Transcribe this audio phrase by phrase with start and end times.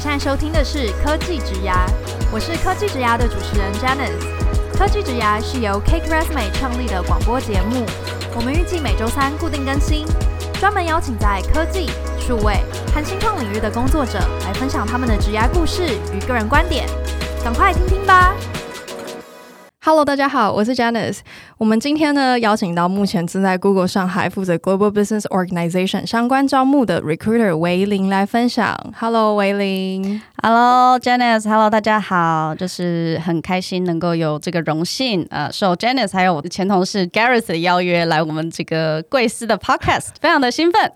[0.00, 1.84] 现在收听的是科技直牙，
[2.32, 4.74] 我是科技直牙的主持人 Janice。
[4.74, 7.84] 科技直牙是由 Cake Resume 创立的广播节目，
[8.34, 10.06] 我们预计每周三固定更新，
[10.58, 12.62] 专门邀请在科技、数位
[12.94, 15.82] 和新创领域的工作者来分享他们的职涯故事
[16.14, 16.88] 与个人观点，
[17.44, 18.34] 赶快听听吧。
[19.90, 21.18] Hello，大家好，我是 Janice。
[21.58, 28.78] 我们今天呢邀请到目前正在 Google 上海负责 Global Business Organization 相关招募的 Recruiter 韦林来分享。
[28.96, 30.22] Hello，韦林。
[30.42, 31.46] Hello，Janice。
[31.46, 40.90] Hello，大家好，就是很开心能够有这个荣幸，呃，受 Janice 还有我的前同事 Gareth 的邀约来我们这个贵司的 Podcast，非常的兴奋。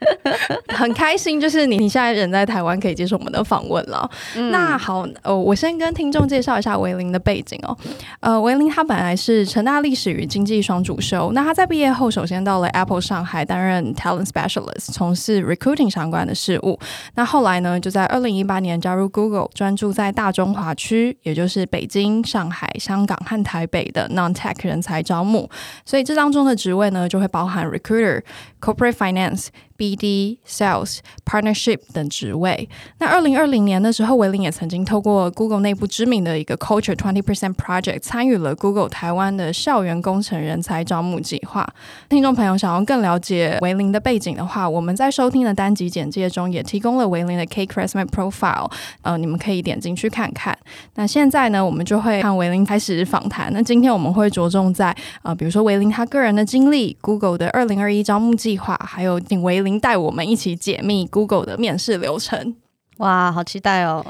[0.68, 4.08] 很开心，就是你你现在人在台湾，可以接受我们的访问了。
[4.36, 7.76] 嗯、那好，呃，我先跟听众介绍一下维林的背景哦。
[8.20, 16.78] 呃，维林他本来是成大历史与经济双主修，那他在毕业后，首先到了 Apple 上海担任 Talent Specialist，从事 Recruiting 相关的事务。
[17.16, 25.48] 那后来呢，就在二零一八年加入 Google，专注在大中华区，也就是北京、上海、香港和台北的 Non-Tech 人才招募。
[25.84, 28.22] 所以这当中的职位呢，就会包含 Recruiter、
[28.60, 29.48] Corporate Finance。
[29.78, 32.68] BD、Sales、Partnership 等职位。
[32.98, 41.66] 那二零二零年的时候，维林也曾经透过 Google 内部知名的一个 Culture Twenty Percent Project 参与了 Google 台湾的校园工程人才招募计划。
[42.08, 48.68] 听众朋友想要更了解维林的背景的话，我们在收听的单集简介中也提供了维林的 Key Resume Profile，
[49.02, 50.58] 呃，你们可以点进去看看。
[50.96, 53.52] 那现在呢，我们就会和维林开始访谈。
[53.52, 59.78] 那今天我们会着重在呃，比如说维林他个人的经历、Google 的二零二一招募计划，还有请维伶。
[59.78, 62.56] 带我们一起解密 Google 的面试流程，
[62.96, 64.04] 哇，好期待哦！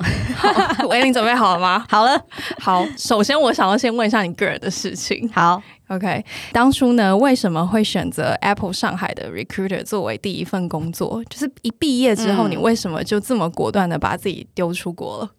[0.88, 1.84] 维伶准备好了吗？
[1.90, 2.18] 好了，
[2.58, 2.86] 好。
[2.96, 5.28] 首先，我想要先问一下你个人的事情。
[5.34, 6.24] 好，OK。
[6.52, 11.22] 当初呢，为什么会选择 Apple 上海的 Recruiter 作为第一份工作？
[11.28, 15.30] 就是一毕业之后，嗯、你为什么就这么果断的把自己丢出国了？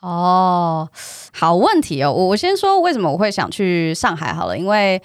[0.00, 0.88] 哦，
[1.32, 2.12] 好问题哦。
[2.12, 5.00] 我我先说为什么我会想去上海好了，因为。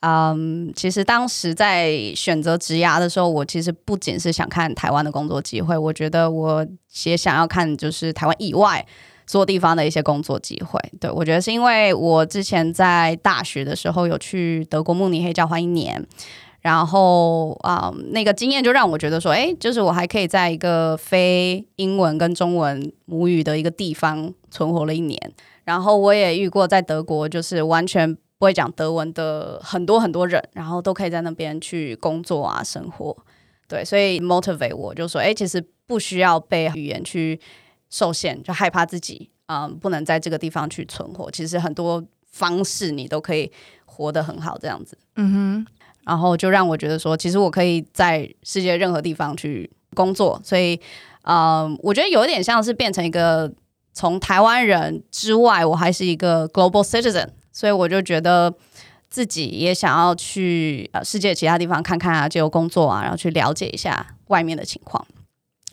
[0.00, 6.64] 嗯其实当时在选择职涯的时候，我其实不仅是想看台湾的工作机会，我觉得我
[7.04, 8.86] 也想要看就是台湾以外
[9.26, 10.80] 所有地方的一些工作机会。
[11.00, 16.06] 对，我觉得是因为我之前在大学的时候有去德国慕尼黑交换一年，
[16.60, 25.20] 然后啊、那个经验就让我觉得说，哎，就是我还可以在一个非英文跟中文母语的一个地方存活了一年，
[25.64, 28.16] 然后我也遇过在德国就是完全。
[28.38, 33.16] 不会讲德文的很多很多人，然后都可以在那边去工作啊、生活，
[33.66, 37.40] 对，所以 motivate 我就说，哎，其实不需要被语言去
[37.90, 41.28] 受限，就害怕自己嗯、呃、不能在这个地方去存活。
[41.32, 43.50] 其实很多方式你都可以
[43.84, 45.66] 活得很好，这样子，嗯哼，
[46.04, 50.76] 然后就让我觉得说，其实我可以在世界任何地方去工作，所以
[51.22, 53.52] 嗯、呃，我觉得有一点像是变成一个
[53.92, 57.26] 从台湾人之外，我还是一个 global citizen。
[57.58, 58.54] 所以我就觉得
[59.10, 65.04] 自己也想要去呃世界其他地方看看啊，就有工作啊，然后去了解一下外面的情况。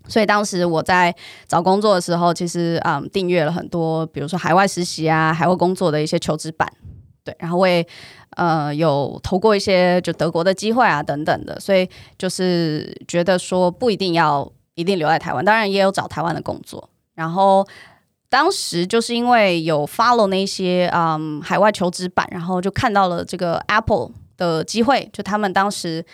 [0.07, 1.15] 所以当时我在
[1.47, 6.67] 找工作的时候，其实嗯订阅了很多，比如说海外实习啊、海外工作的一些求职版，
[7.23, 7.85] 对，然后我也
[8.31, 11.59] 呃有投过一些就德国的机会啊等等的。
[11.59, 11.87] 所以
[12.17, 17.63] 就是觉得说不一定要一定留在台湾，当然也有找台湾的工作，然后。
[18.35, 25.09] 当时就是因为有 follow 那些嗯海外求职版，然后就看到了这个 Apple 的机会。
[25.13, 26.05] 就他们当时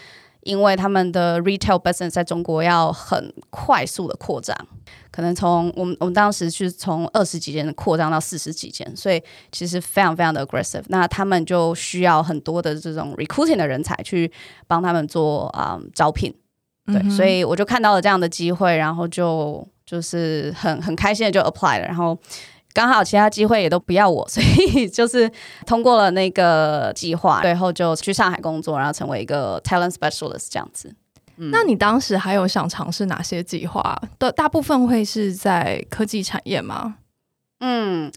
[0.42, 4.56] 因为他们的 retail business 在中国要很快速的扩张，
[5.10, 9.20] 可能从我们我们当时是从二十几间扩张到四十几间，所以
[9.52, 10.84] 其实非常非常的 aggressive。
[10.90, 14.32] 那他们就需要很多的这种 recruiting 的人才去
[14.68, 16.32] 帮他们做啊、嗯、招聘。
[16.92, 19.68] 对，嗯、所以我就看到了这样的机会，然后就。
[19.84, 22.18] 就是很很开心的就 apply 了，然后
[22.72, 25.30] 刚好其他机会也都不要我，所以就是
[25.66, 30.96] 通过了那个计划， 最后就去上海工作，然后成为一个 talent specialist 这样子。
[31.36, 34.02] 嗯、那你当时还有想尝试哪些计划？
[34.18, 36.96] 的大部分会是在科技产业吗？
[37.60, 38.10] 嗯，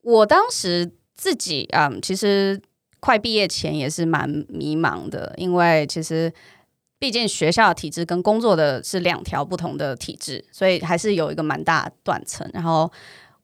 [0.00, 2.58] 我当时自己嗯，其实
[3.00, 6.32] 快毕业前也是蛮迷茫的，因为其实。
[7.02, 12.48] 毕竟学校的体制跟工作的是两条不同的体制，所以还是有一个蛮大断层。
[12.54, 12.88] 然后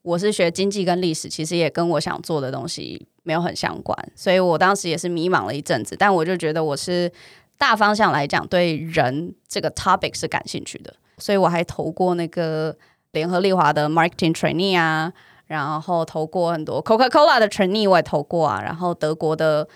[0.02, 5.96] 我是学经济跟历史，其实也跟我想做的东西没有很相关，所以我当时也是迷茫了一阵子。
[5.98, 7.10] 但我就觉得我是
[7.56, 12.76] 大方向来讲，对人这个 topic 是感兴趣的，所以我还投过那个
[13.10, 15.12] 联合利华的 marketing trainee 啊，
[15.48, 19.66] 然后投过很多 Coca-Cola 的 trainee 我也投过啊，然后德国的。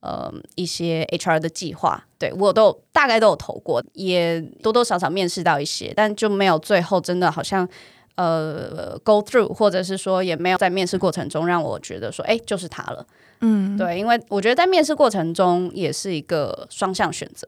[0.00, 7.66] 呃，一些 HR 的计划，对我都大概都有投过，也多多少少面试到一些，但就没有最后真的好像
[8.16, 13.06] 呃 go through，或者是说也没有在面试过程中让我觉得说，哎，就是他了。
[13.40, 17.46] 嗯，对，因为我觉得在面试过程中也是一个双向选择，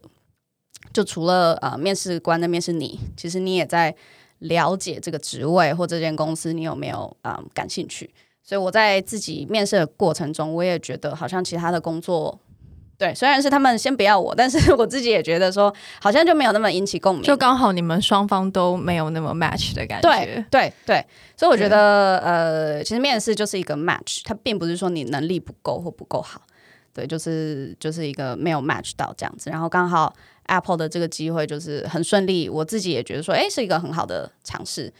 [0.93, 3.93] 就除了呃面试官的面试你，其实你也在
[4.38, 8.08] 了解这个职位或这间公司你有没有啊、呃、感兴趣。
[8.44, 12.38] 所以我在自己面试的过程中，我也觉得好像其他的工作。
[13.00, 20.11] 对，虽然是他们先不要我，但是我自己也觉得说，好像就没有那么引起共鸣，就刚好你们双方都没有那么 match 的感觉。
[20.11, 26.43] 对对对，所以我觉得，呃，其实面试就是一个 match，它并不是说你能力不够或不够好，
[26.93, 29.49] 对，就是就是一个没有 match 到这样子。
[29.49, 30.14] 然后刚好
[30.49, 34.93] Apple 的这个机会就是很顺利，我自己也觉得说，哎，是一个很好的尝试。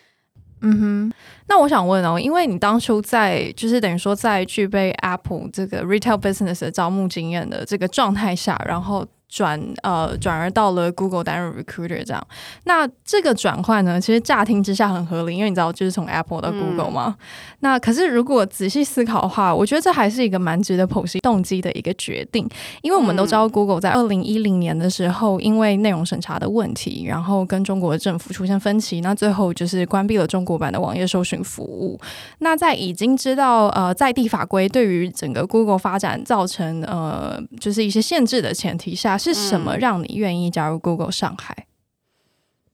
[0.62, 1.12] 嗯哼，
[1.48, 9.06] 那我想问哦，因为你当初在就是等于说在具备 Apple 这个 retail business 的招募经验的这个状态下，然后。
[9.31, 12.27] 转呃转而到了 Google 担任 recruiter 这样，
[12.65, 17.17] 那这个转换呢，其实乍听之下很合理，因为你知道就是从 Apple 到 Google 嘛。
[17.17, 17.27] 嗯、
[17.61, 22.49] 那可是如果仔细思考的话，我觉得这还是一个蛮值得剖析动机的一个决定，
[22.82, 31.97] 因为我们都知道 Google 在二零一零年的时候，因为内容审查的问题，然后跟中国的政府出现分歧，那最后就是关闭了中国版的网页搜寻服务。
[32.41, 39.19] 那在已经知道呃在地法规对于整个 Google 发展造成呃就是一些限制的前提下。
[39.20, 41.67] 是什么让你愿意加入 Google 上海？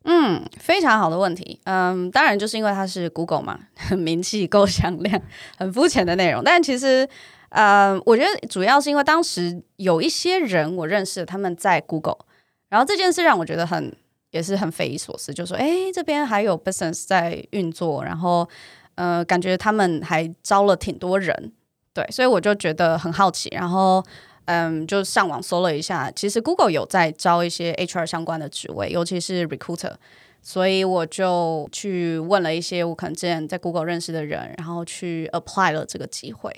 [0.08, 1.60] 嗯，非常好的问题。
[1.64, 3.58] 嗯，当然就是因为它是 Google 嘛，
[3.98, 5.20] 名气够响亮，
[5.58, 6.44] 很肤浅的内容。
[6.44, 7.08] 但其实，
[7.48, 12.18] 呃，我觉得主要是因为当时有一些人我认识，他们在 Google，
[12.68, 13.92] 然后这件事让我觉得很
[14.30, 18.48] 也是很匪夷所思，就说，哎，这边还有 business 在运作，然后，
[18.94, 21.52] 呃，感觉他们还招了挺多人，
[21.92, 24.04] 对，所以我就觉得很好奇，然后。
[24.46, 29.92] 嗯，就上网搜了一下，其实 Google 有在招一些 HR 相关的职位，尤其是 recruiter，
[30.40, 36.50] 所以我就去问了一些我可能之前在 Google 认识的人，然后去 apply 了这个机会。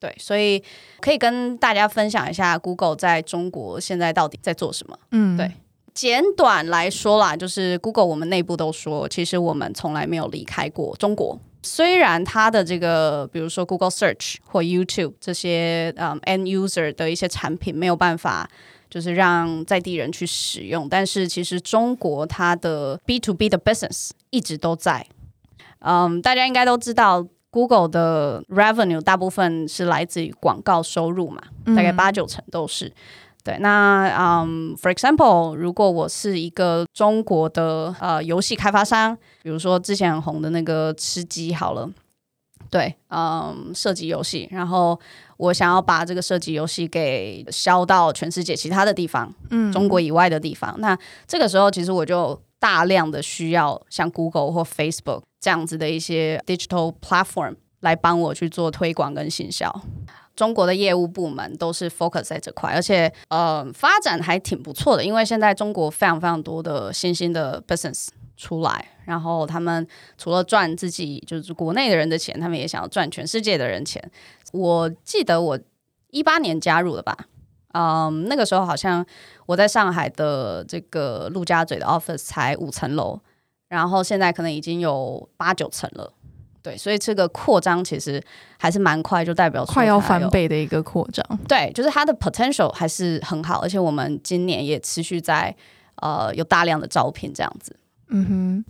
[0.00, 0.62] 对，所以
[1.00, 4.98] 可以跟大家分享一下 Google 在中国现在到底在做什么。
[5.12, 5.50] 嗯，对，
[5.94, 11.38] 简短来说啦，就是 Google 我们内部都说，其实我们从来没有离开过中国。
[11.64, 18.48] 虽然它的这个，比如说 Google Search 或 YouTube 这些，嗯，end user 的一些产品没有办法，
[18.90, 25.06] 就是让在地人去使用，但是其实中国它的 B to B 的 business 一直都在。
[25.80, 32.92] 嗯，大家应该都知道，Google 的 revenue 大部分是来自于广告收入嘛，大概八九成都是。
[33.44, 41.90] 对，那嗯、um，for example，如果我是一个中国的呃游戏开发商，比如说之前很红的那个吃鸡好了，
[42.70, 44.98] 对，嗯，射击游戏，然后
[45.36, 59.82] 我想要把这个射击游戏给销到全世界其他的地方，嗯，中国以外的地方，那这个时候其实我就大量的需要像 Google 或 Facebook 这样子的一些 digital platform 来帮我去做推广跟行销。
[60.36, 69.86] 中国的业务部门都是 focus 在这块，而且呃发展还挺不错的，因为现在中国非常非常多的新兴的 business 出来，然后他们
[70.18, 74.02] 除了赚自己就是国内的人的钱，他们也想要赚全世界的人钱。
[74.52, 75.58] 我记得我
[76.10, 77.16] 一八年加入的吧，
[77.72, 79.06] 嗯，那个时候好像
[79.46, 83.20] 我在上海的这个陆家嘴的 office 才五层楼，
[83.68, 86.12] 然后现在可能已经有八九层了。
[86.64, 88.24] 对，所以这个扩张其实
[88.58, 91.22] 还是蛮快，就代表快要翻倍的一个扩张。
[91.46, 95.54] 对，就是它的 potential 还是很好，而且我们今年也持续在
[95.96, 97.76] 呃有大量的招聘这样子。
[98.08, 98.64] 嗯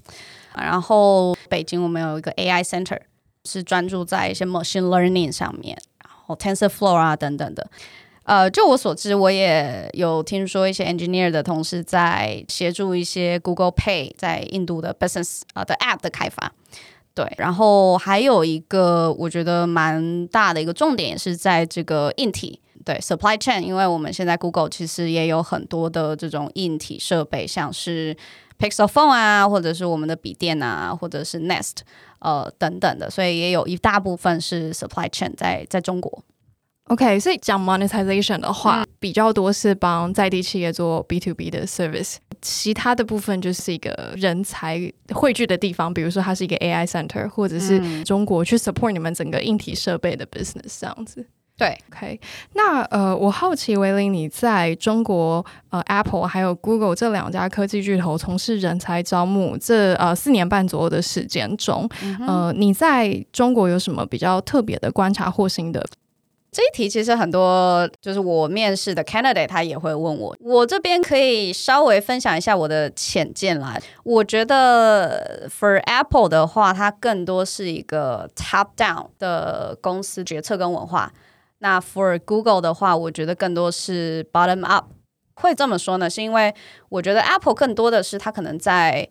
[0.56, 2.98] 哼，然后北京我们有一个 AI center，
[3.44, 7.70] 是专注在一些 machine learning 上面，然后 TensorFlow 啊等等的。
[8.24, 16.52] 呃，就我所知，我也有听说一些 engineer 的同事在协助一些 Google Pay 在印度的 business 啊、呃、的 app 的开发。
[17.14, 28.16] 对，然后还有一个我觉得蛮大的一个重点，也是在这个硬体，对 supply chain，因为我们现在 Google 其实也有很多的这种硬体设备，像是
[28.58, 31.82] Pixel Phone 啊，或者是我们的笔电啊，或者是 Nest
[32.18, 36.24] 呃等等的，所以也有一大部分是 supply chain 在在中国。
[36.88, 51.26] OK，所以讲 monetization 的话，嗯，比较多是帮在地企业做 B to B 的 service，其他的部分就是一个人才汇聚的地方，比如说它是一个 AI center，或者是中国去 support 你们整个硬体设备的 business 这样子。
[51.56, 52.20] 对，OK，
[52.54, 65.80] 那呃，我好奇维林你在中国呃 Apple 还有 Google 这两家科技巨头从事人才招募这呃四年半左右的时间中，嗯，呃，你在中国有什么比较特别的观察或心得？
[66.54, 73.76] 这一题其实很多，就是我面试的 candidate 他也会问我，我这边可以稍微分享一下我的浅见啦。
[74.04, 81.12] 我觉得 for Apple 的话，它更多是一个 top down 的公司决策跟文化。
[81.58, 84.84] 那 for Google 的话，我觉得更多是 bottom up。
[85.34, 86.54] 会这么说呢，是因为
[86.88, 89.08] 我觉得 Apple 更多的是它可能在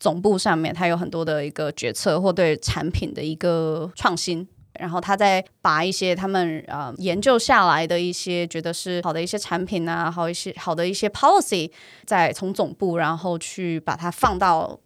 [0.00, 4.48] 总部上面，它有很多的一个决策或对产品的一个创新。
[4.78, 11.70] 然后他再把一些他们呃研究下来的一些觉得是好的一些产品啊，好一些好的一些 policy，
[12.04, 14.78] 再从总部然后去把它放到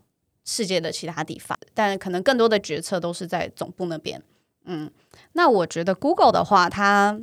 [0.44, 4.22] 世界的其他地方，但可能更多的决策都是在总部那边。
[4.64, 4.90] 嗯，
[5.32, 7.20] 那我觉得 Google 的话，它。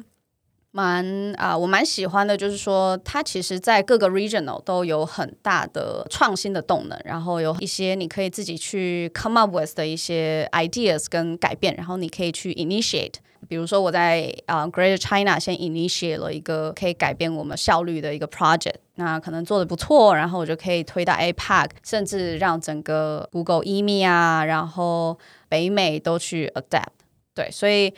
[0.71, 13.13] 蛮啊、我蛮喜欢的，就是说它其实，在各个 regional 都有很大的创新的动能，然后有一些你可以自己去 come up with 的一些 ideas 跟改变，然后你可以去 initiate。
[13.47, 25.17] 比如说我在啊、呃、Greater China 先 initiate 了一个可以改变我们效率的一个 project，那可能做的不错，然后我就可以推到 APAC，甚至让整个 Google EMEA 啊，然后
[25.49, 26.93] 北美都去 adapt。
[27.33, 27.91] 对，所以。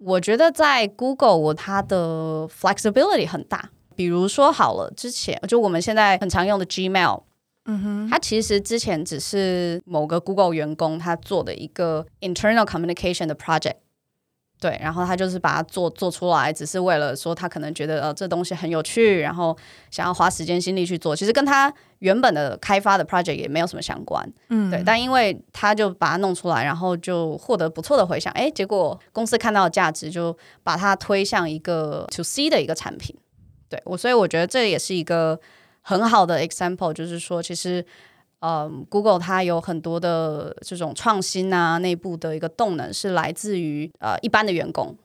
[0.00, 3.70] 我觉得在 Google，我它的 flexibility 很大。
[3.94, 7.22] 比如说好了，之前就我们现在很常用的 Gmail，
[7.66, 13.74] 嗯哼，它其实之前只是某个 Google 员工他做的一个 internal communication 的 project。
[14.60, 19.56] 对，然后他就是把它做做出来，只是为了说他可能觉得呃这东西很有趣，然后
[19.90, 21.16] 想要花时间心力去做。
[21.16, 24.82] 其实跟他原本的开发的 project 也没有什么相关，嗯，对。
[24.84, 33.16] 但因为他就把它弄出来，然后就获得不错的回响，哎，结果公司看到的价值，就把它推向一个 to C 的一个产品。
[33.70, 35.40] 对我，所以我觉得这也是一个
[35.80, 37.82] 很好的 example，就是说其实。
[38.40, 44.96] 嗯，Google 它有很多的这种创新啊，内部的一个动能是来自于呃一般的员工。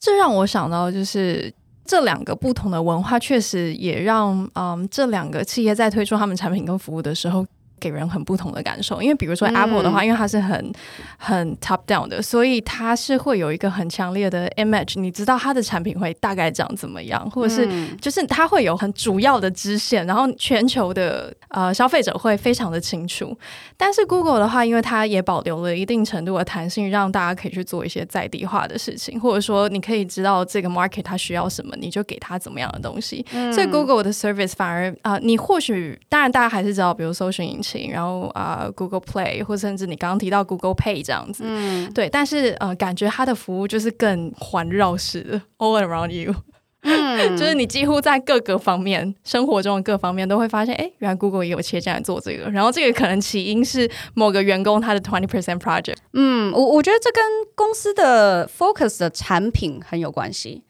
[0.00, 1.52] 这让我想到，就是
[1.84, 7.44] 这两个不同的文化，确实也让嗯这两个企业在推出他们产品跟服务的时候。
[7.84, 10.72] 给人很不同的感受，因为比如说 Apple 的话，嗯、因为它是很
[11.18, 17.68] 很 top down 的，所以它是会有一个很强烈的 image，你知道它的产品会大概长怎么样，或者是
[18.00, 23.36] 就是它会有很主要的支线，然后全球的呃消费者会非常的清楚。
[23.76, 33.24] 但是 Google 的话，因为它也保留了一定程度的弹性，让大家可以去做一些在地化的事情，或者说你可以知道这个 market 它需要什么，你就给它怎么样的东西。
[33.32, 37.73] 嗯、所以 Google 的 service 反而啊、呃，你或许当然大家还是知道，比如搜寻引擎。
[37.90, 46.34] 然后啊、呃、，Google Play 或甚至你刚刚提到 Google Pay 这样子，嗯，对，但是呃，感觉它的服务就是更环绕式的，all around you，
[46.82, 60.62] 嗯，就是你几乎在各个方面，生活中的各方面都会发现，哎，原来 Google 也有切进来做这个，然后这个可能起因是某个员工他的 twenty percent project，嗯，我我觉得这跟公司的 focus 的产品很有关系，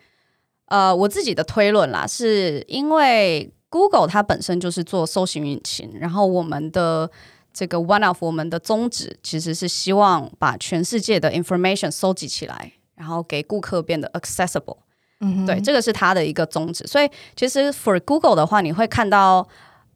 [0.66, 3.50] 呃，我自己的推论啦，是因为。
[3.75, 7.11] Google 它本身就是做搜寻引擎，然后我们的
[7.52, 14.76] 这个 one of 我们的宗旨其实是希望把全世界的 information 收集起来，然后给顾客变得 accessible。
[15.19, 16.87] 嗯，对，这个是它的一个宗旨。
[16.87, 19.45] 所以其实 for Google 的话，你会看到，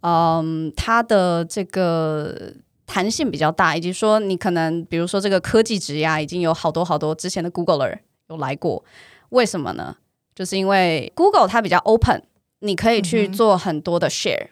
[0.00, 2.52] 嗯，它的这个
[2.84, 7.96] 弹性比较大，以及说你可能比如说这个科技职涯已经有好多好多之前的 Googler
[8.28, 8.82] 有来过，
[9.28, 9.94] 为什么呢？
[10.34, 12.24] 就是因为 Google 它比较 open。
[12.60, 14.48] 你可以去做很多的 share，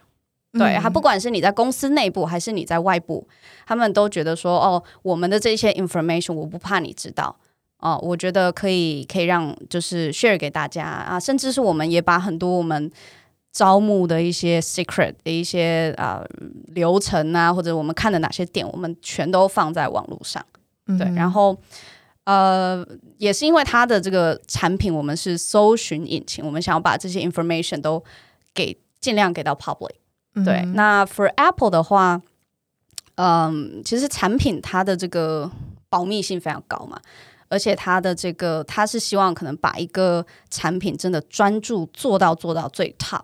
[0.52, 3.26] 嗯、对，他不管是你在公司内部还是你在外部，
[3.66, 7.36] 他们都觉得说，哦，我们的这些 information 我不怕你知道，
[7.78, 12.90] 哦，我觉得可以可以让就是 share 给大家啊，甚至是我们也把很多我们
[13.52, 16.22] 招募的一些 secret 的一些啊
[16.68, 20.44] 流程啊，或者我们看的哪些点，我们全都放在网络上，
[20.86, 21.56] 对，嗯、然后。
[22.26, 22.84] 呃，
[23.18, 28.02] 也是因为它的这个产品，我们是搜寻引擎，我们想要把这些 information 都
[28.52, 29.94] 给尽量给到 public。
[30.44, 32.20] 对，嗯、那 for Apple 的话，
[33.14, 35.48] 嗯，其实产品它的这个
[35.88, 37.00] 保密性非常高嘛，
[37.48, 43.22] 而且它的这个它是希望可能把一个产品真的专注做到做到最 top。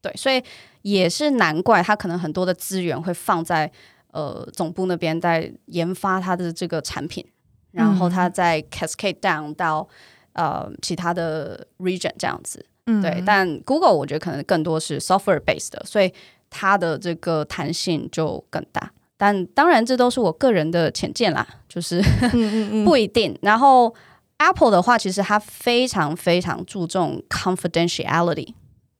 [0.00, 0.40] 对，所以
[0.82, 3.68] 也是难怪它可能很多的资源会放在
[4.12, 7.26] 呃总部那边，在研发它的这个产品。
[7.72, 9.86] 然后它再 cascade down 到
[10.32, 13.22] 呃其他的 region 这样子，嗯、对。
[13.26, 16.12] 但 Google 我觉得可能更多是 software based 的，所以
[16.50, 18.90] 它的这个弹性就更大。
[19.16, 22.00] 但当然这都是我个人的浅见啦，就是
[22.86, 23.36] 不一定。
[23.42, 23.92] 然后
[24.36, 28.54] Apple 的话，其实它非常非常注重 confidentiality，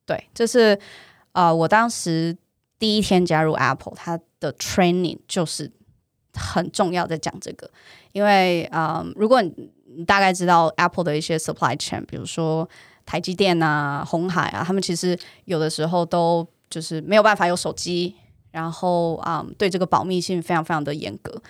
[0.04, 0.76] 对，这是
[1.32, 2.36] 呃我当时
[2.80, 5.70] 第一天加入 Apple，它的 training 就是
[6.34, 7.70] 很重要在讲这个。
[8.12, 12.68] 因为，啊，如果你大概知道 Apple 的一些 supply chain，比如说
[13.06, 18.14] 台积电啊、红海啊，他们其实有的时候都就是没有办法有手机，
[18.50, 21.40] 然后啊、对这个保密性非常非常的严格，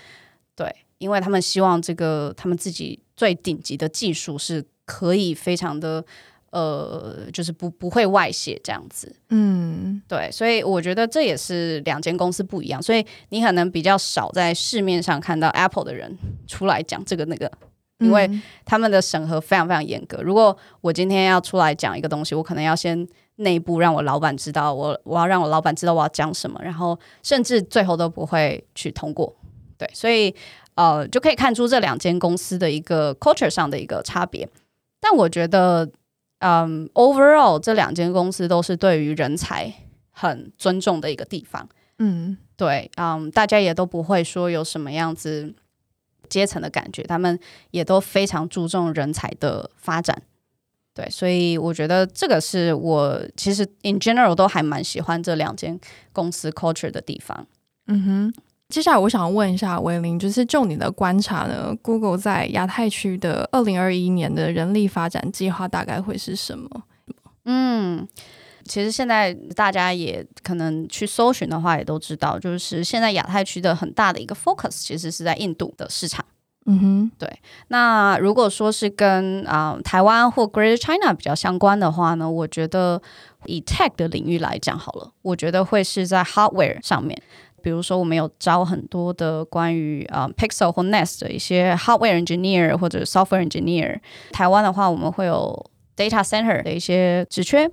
[0.54, 6.04] 对，因为他们希望这个他们自己最顶级的技术是可以非常的。
[6.50, 17.52] 呃，就是不不会外泄这样子，嗯，对，所以我觉得这也是两间公司不一样，所以你可能比较少在市面上看到 Apple 的人出来讲这个那个，
[17.98, 18.30] 因为
[18.64, 20.22] 他们的审核非常非常严格。
[20.22, 29.36] 如果我今天要出来讲一个东西，我可能要先内部让我老板知道，我我要让我老板知道我要讲什么，然后甚至最后都不会去通过。
[29.76, 30.34] 对，所以
[30.76, 34.48] 呃，就可以看出这两间公司的一个 culture 上的一个差别。
[34.98, 35.86] 但我觉得。
[36.38, 39.72] 嗯、um，overall 这两间公司都是对于人才
[40.10, 41.68] 很尊重的一个地方。
[41.98, 45.54] 嗯，对，嗯、um，大家也都不会说有什么样子
[46.28, 47.38] 阶层的感觉，他们
[47.70, 50.22] 也都非常注重人才的发展。
[50.94, 55.78] 对，所以我觉得这个是我其实 in general 都还蛮喜欢这两间
[56.12, 57.46] 公司 culture 的地方。
[57.86, 58.34] 嗯哼。
[58.68, 66.68] 接下来我想问一下维玲，就是就你的观察呢，Google 在亚太区的二零二一年的人力发展计划大概会是什么？
[67.46, 68.06] 嗯，
[68.64, 76.22] 其实现在大家也可能去搜寻的话，也都知道，就是现在亚太区的很大的一个 focus 其实是在印度的市场。
[76.66, 77.38] 嗯哼，对。
[77.68, 83.00] 那如果说是跟啊、呃、台湾或 Greater China 比较相关的话呢，我觉得
[83.46, 87.18] 以 tech 的领域来讲好了，我觉得会是在 hardware 上面。
[87.62, 93.98] 比如说，我们有招很多的关于啊、Pixel 或 Nest 的一些 hardware engineer 或者 software engineer。
[94.32, 97.70] 台湾的话，我们会有 data center 的一些职缺，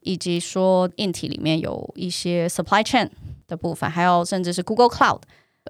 [0.00, 3.08] 以及说硬体里面有一些 supply chain
[3.46, 5.20] 的部分，还有甚至是 Google Cloud。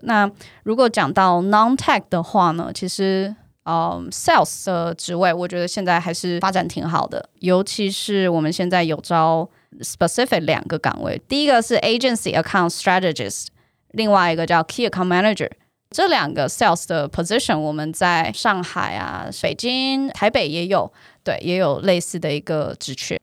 [0.03, 0.31] 那
[0.63, 9.49] 如果讲到 non-tech 的话呢，其实嗯、呃、sales 的职位，我觉得现在还是发展挺好的，尤其是我们现在有招。
[9.81, 13.47] Specific 两个岗位，第一个是 Agency Account Strategist，
[13.93, 15.51] 另外一个叫 Key Account Manager。
[15.91, 23.21] 这两个 Sales 的 position，我们在上海啊、北京、台北也有，对，也有类似的一个职缺。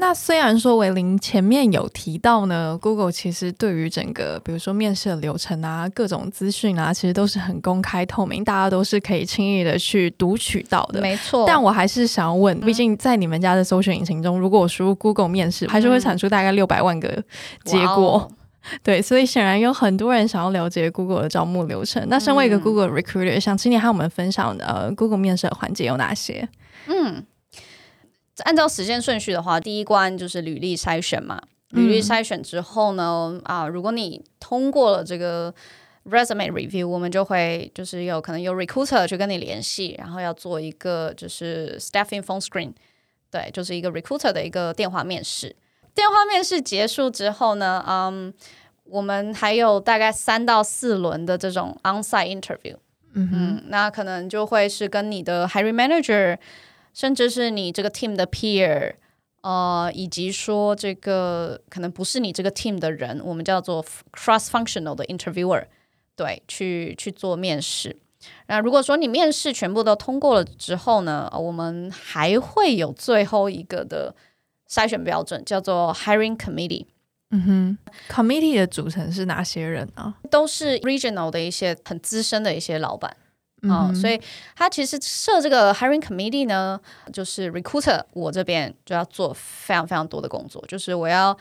[0.00, 11.02] 那虽然说维林前面有提到呢，Google 其实对于整个比如说面试的流程啊、各种资讯啊，其实都是很公开透明，大家都是可以轻易的去读取到的。
[11.02, 11.44] 没错。
[11.46, 17.22] 但我还是想要问，毕竟在你们家的搜索引擎中，如果我输入 Google 面试，还是会产出大概六百万个
[17.64, 18.26] 结果。
[18.72, 22.02] 嗯、 对，所以显然有很多人想要了解 Google 的招募流程。
[22.08, 26.48] 那身为一个 Google Recruiter，想请你和我们分享呃 Google 面试的环节有哪些？
[26.86, 27.22] 嗯。
[28.44, 31.40] 按照时间顺序的话，第一关就是履历筛选嘛。
[31.70, 35.54] 履历筛选之后呢，嗯、啊，如果你通过了这个
[36.04, 42.72] resume review，我们就会就是有可能有 recruiter 去跟你联系，然后要做一个就是 staffing phone screen，
[43.30, 45.54] 对，就是一个 recruiter 的一个电话面试。
[45.94, 48.34] 电话面试结束之后呢，嗯，
[48.84, 52.74] 我们还有大概三到四轮的这种 onsite interview。
[53.12, 56.36] 嗯哼嗯，那可能就会是跟你的 hiring manager。
[56.92, 58.94] 甚至是你这个 team 的 peer，
[59.42, 65.66] 呃，以及说这个可能不是你这个 team 的人，我们叫做 cross-functional 的 interviewer，
[66.14, 67.96] 对，去去做面试。
[68.48, 74.14] 那如果说你面试全部都通过了之后呢，我们还会有最后一个的
[74.68, 76.84] 筛选标准，叫做 hiring committee。
[77.30, 77.78] 嗯哼
[78.10, 80.16] ，committee 的组成是哪些人啊？
[80.30, 83.16] 都是 regional 的一些很资深的一些老板。
[83.62, 84.20] 啊、嗯，所以
[84.56, 86.80] 他其实设这个 hiring committee 呢，
[87.12, 91.36] 就是 recruiter，我这边就要做非常非常多的工作，就是我要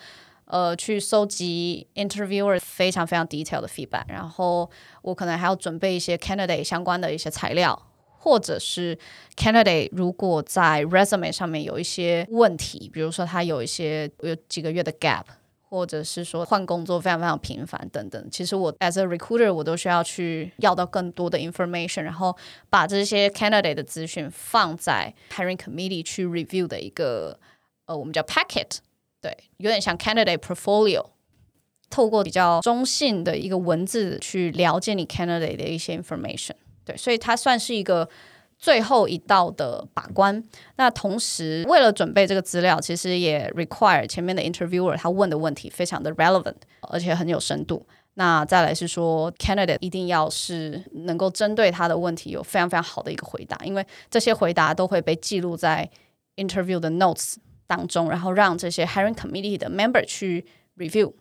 [0.46, 4.70] 呃去收集 interviewer 非常非常 detail 的 feedback，然后
[5.02, 7.82] 我可能还要准备一些 candidate 相关的一些材料，
[8.18, 8.98] 或者是
[9.38, 15.24] candidate 如果在 resume 上面有一些问题，比如说他有一些有几个月的 gap。
[15.70, 22.36] 或者是说换工作非常非常频繁等等，其实我 as a recruiter 我都需要去要到更多的 information，然后
[22.72, 27.40] 把这些 candidate 的资讯放在 hiring committee 去 review 的一个
[27.86, 28.78] 呃我们叫 packet，
[29.22, 31.06] 对，有点像 candidate portfolio，
[31.90, 38.10] 透过比较中性的一个文字去了解你 candidate 的一些 information，对，所以它算是一个。
[38.60, 40.44] 最后一道的把关，
[40.76, 47.88] 那同时为了准备这个资料，其实也 require 前面的 interviewer 他问的问题非常的 relevant，而且很有深度。
[48.16, 55.90] 那再来是说 candidate 一定要是能够针对他的问题有非常非常好的一个回答，因为这些回答都会被记录在
[56.36, 60.46] interview 的 notes 当中，然后让这些 hiring committee 的 member 去
[60.76, 61.14] review。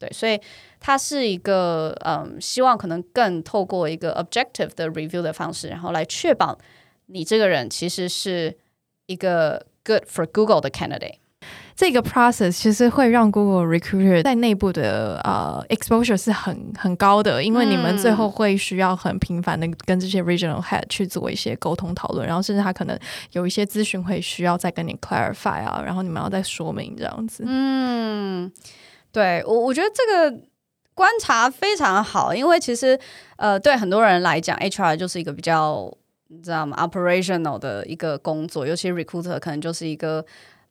[0.00, 0.40] 对，所以
[0.80, 6.58] 它是一个嗯，希望可能更透过一个 objective 的 review 的方式，然后来确保
[7.06, 8.56] 你这个人其实是
[9.06, 11.16] 一个 good for Google 的 candidate。
[11.74, 22.98] 这个 process 其实会让 Google Recruiter 在内部的呃 exposure 是很很高的，因为你们最后会需要很频繁的跟这些 regional head 去做一些沟通讨论，然后甚至他可能
[23.32, 27.44] 有一些咨询会需要再跟你 clarify 啊，然后你们要再说明这样子。
[27.46, 28.52] 嗯，
[29.12, 30.38] 对我我觉得这个
[30.94, 32.98] 观察非常好，因为其实
[33.36, 35.92] 呃对很多人来讲，HR 就是一个比较
[36.28, 40.24] 你知道吗 operational 的一个工作，尤其 recruiter 可能就是一个。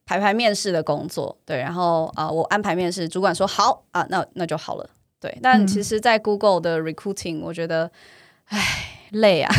[0.05, 4.89] 排排面试的工作，对，然后啊、呃，我安排面试，主管说好啊，那那就好了，
[5.21, 5.37] 对。
[5.39, 7.91] 但其实，在 Google 的 recruiting，我觉得，
[8.45, 8.57] 唉，
[9.11, 9.53] 累啊，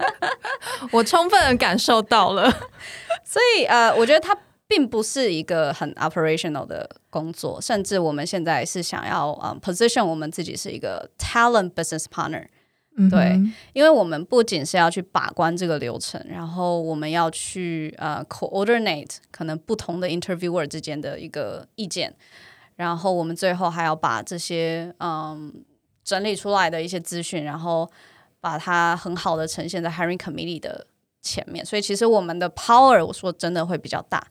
[0.90, 2.50] 我充分的感受到了。
[3.22, 4.34] 所以呃，我觉得它
[4.66, 12.46] 并不是一个很 operational 的工作，甚至我们现在是想要啊、呃、position 我们自己是一个 talent business partner。
[13.10, 13.40] 对，
[13.74, 22.12] 因为我们不仅是要去把关这个流程，然后我们要去呃 coordinate 可能不同的 interviewer 之间的一个意见，
[22.74, 25.64] 然后我们最后还要把这些嗯
[26.02, 27.88] 整理出来的一些资讯，然后
[28.40, 30.84] 把它很好的呈现在 hiring committee 的
[31.22, 31.64] 前面。
[31.64, 34.26] 所以其实我们的 power 我说真的会比较大，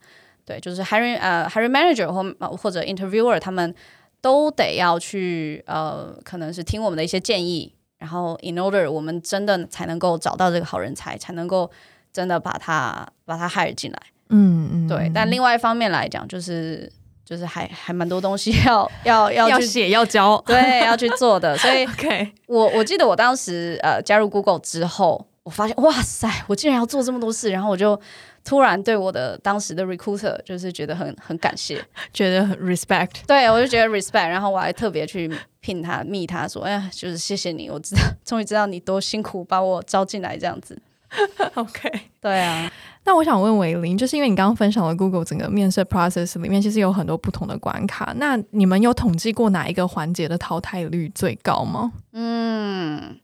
[0.48, 2.24] 对，就是 hiring 呃 hiring manager 或
[2.58, 3.76] 或者 interviewer 他们
[4.22, 7.74] 都得要去呃可能是听我们的一些建议。
[8.00, 11.70] 然后，in order 我们真的才能够找到这个好人才，才能够
[12.14, 14.00] 真的把他把他 hire 进来。
[14.30, 15.12] 嗯嗯，对。
[15.14, 16.88] 但另外一方面来讲，就是
[17.26, 21.58] 就是还还蛮多东西 要要要要写要交，对， 要去做的。
[21.58, 28.00] 所以，OK，我我记得我当时呃加入 Google 之后，我发现哇塞，我竟然要做这么多事，然后我就。
[28.48, 31.84] 突然对我的当时的 recruiter 就是觉得很很感谢，
[32.14, 35.30] 觉得很 respect，对，我就觉得 respect，然后我还特别去
[35.60, 40.82] 聘他，密他说，哎呀，就是谢谢你，我知道， 终于知道你多辛苦把我招进来这样子。
[41.56, 42.72] OK，对啊。
[43.04, 51.92] 那我想问维林，就是因为你刚刚分享了 Google 整个面试 process 里面，其实有很多不同的关卡，那你们有统计过哪一个环节的淘汰率最高吗？
[52.14, 53.18] 嗯，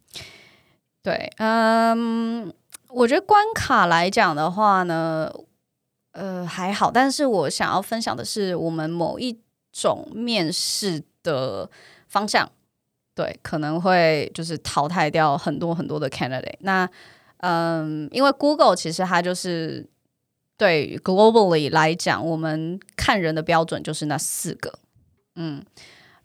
[1.01, 2.53] 对，嗯。
[2.93, 5.31] 我觉得关卡来讲的话呢，
[6.11, 6.91] 呃，还好。
[6.91, 9.39] 但是我想要分享的是，我们某一
[9.71, 11.69] 种面试的
[12.07, 12.51] 方向，
[13.15, 16.57] 对，可能会就是淘汰掉很多很多的 candidate。
[16.59, 16.87] 那，
[17.37, 19.87] 嗯，因为 Google 其实它就是
[20.55, 24.79] 对 globally 来讲，我们看人的标准就是那四个，
[25.35, 25.63] 嗯。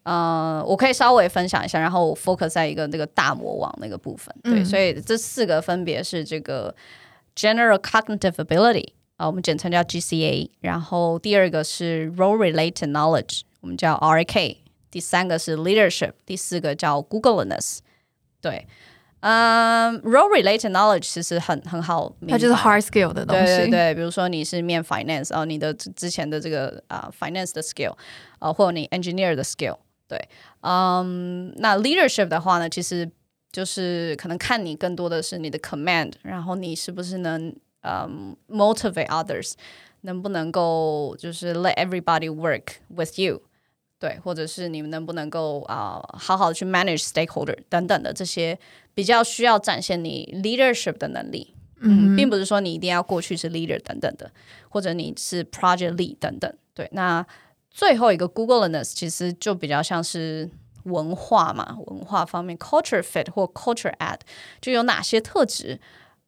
[0.09, 4.35] 呃，我可以稍微分享一下，然后我 focus 在一个那个大魔王那个部分。
[4.43, 6.75] 对，嗯、所以这四个分别是这个
[7.37, 10.49] General Cognitive Ability 啊、呃，我们简称叫 GCA。
[10.61, 14.57] 然后第二个是 Role Related Knowledge，我们叫 RK。
[14.91, 17.81] 第三个是 Leadership，第四个叫 Googleness。
[18.41, 18.67] 对，
[19.21, 23.45] 嗯、呃、Role Related Knowledge 其实很很好，它就是 hard skill 的东西。
[23.45, 27.93] 对对对，比如说你是面 finance，哦、呃，你的之前的这个啊、呃、finance 的 skill，
[28.39, 29.77] 啊、呃，或者你 engineer 的 skill。
[30.09, 30.19] 对，
[30.63, 33.11] 嗯，那 leadership 的话呢，其实
[33.53, 39.53] 就是可能看你更多的是你的 command，然后你是不是能嗯 motivate others，
[40.01, 43.43] 能不能够就是 let everybody work with you，
[43.99, 48.59] 对，或者是你们能不能够啊、呃、好好的去 manage stakeholder 等等的这些
[48.95, 54.33] 比较需要展现你 leadership 的能力，嗯，嗯，并不是说你一定要过去是 leader 等等的，
[54.71, 57.27] 或者你是 project lead 等等，对，那。
[57.71, 60.51] 最后一个 Googleness 其实就比较像是
[60.85, 64.19] 文化嘛，文化方面 culture fit 或 culture add
[64.61, 65.79] 就有哪些特质，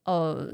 [0.04, 0.46] 呃，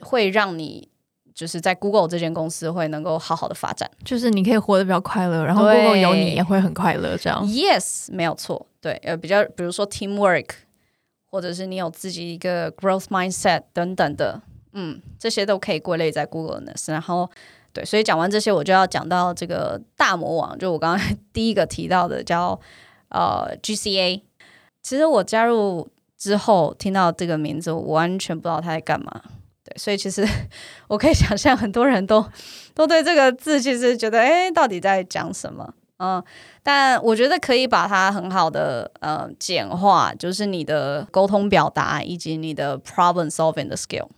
[0.00, 0.88] 会让你
[1.34, 7.46] 就是在 Google 这间公司会能够好好的发展，就是你可以活得比较快乐，然后 Google 有你也会很快乐，这样。
[7.46, 10.48] Yes，没有错，对，呃，比较比如说 teamwork，
[11.30, 14.40] 或者是你有自己一个 growth mindset 等等的，
[14.72, 17.30] 嗯，这些都可以归类在 Googleness，然后。
[17.72, 22.58] 对，所以讲完这些，我就要讲到这个大魔王，就我刚刚 第一个提到的叫
[23.10, 24.22] 呃 GCA。
[24.82, 29.22] 其实我加入之后听到这个名字，我完全不知道他在干嘛。
[29.62, 30.26] 对，所以其实
[30.88, 32.26] 我可以想象很多人都
[32.74, 35.74] 都对这个字其实觉得，哎，到底在讲什么？
[35.98, 36.24] 嗯，
[36.62, 44.08] 但我觉得可以把它很好的呃简化，就是你的沟通表达以及你的 problem solving 的 skill。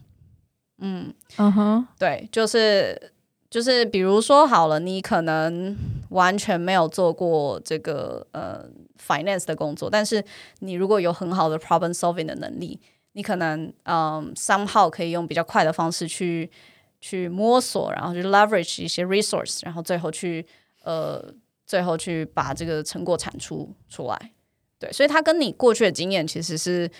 [0.78, 3.10] 嗯嗯哼，对，就是。
[3.52, 5.76] 就是比如说好了，你可能
[6.08, 8.64] 完全没有做过这个呃
[8.98, 10.24] finance 的工作，但是
[10.60, 12.80] 你如果有很好的 problem solving 的能力，
[13.12, 16.50] 你可能嗯 somehow 可以用比较快的方式去
[16.98, 20.46] 去摸索，然后去 leverage 一些 resource，然后最后去
[20.82, 21.22] 呃
[21.66, 24.32] 最后去把这个成果产出出来。
[24.78, 26.90] 对，所以它跟你过去的经验其实是，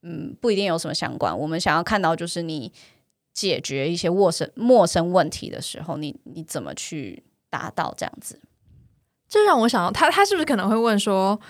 [0.00, 1.38] 嗯，不一定有什么相关。
[1.38, 2.72] 我们想要看到就是你
[3.32, 8.40] 解决一些陌生陌生问题的时候，你你怎么去达到这样子？
[9.28, 11.40] 这让我想到，他他是不是可能会问说？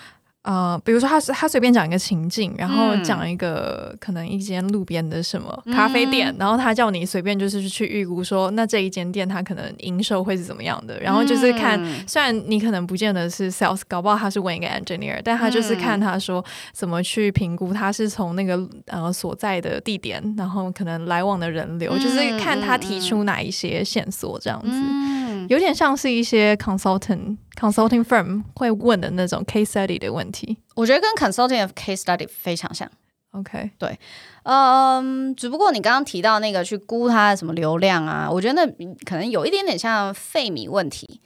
[0.43, 25.22] 呃，比如说他是他随便讲一个情境，然后讲一个、嗯、可能一间路边的什么咖啡店，嗯、然后他叫你随便就是去预估说，那这一间店他可能营收会是怎么样的，然后就是看，嗯、虽然你可能不见得是 sales，搞不好他是问一个 engineer，但他就是看他说怎么去评估，他是从那个呃所在的地点，然后可能来往的人流，嗯、就是看他提出哪一些线索这样子。
[25.43, 32.91] 嗯有点像是一些 consultant consulting firm 会问的那种 case study 的问题，我觉得跟 consulting of case study 非常像。
[33.33, 33.99] OK，对，
[34.43, 38.73] 嗯，只不过你刚刚提到那个去估它的什么流量啊，我觉得那
[39.07, 41.21] 可能有一点点像费米问题。